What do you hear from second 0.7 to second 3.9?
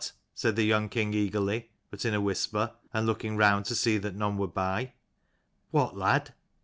king eagerly, but in a whisper, and looking round to